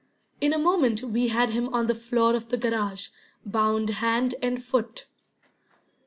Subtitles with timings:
[0.41, 3.09] In a moment we had him on the floor of the garage,
[3.45, 5.05] bound hand and foot.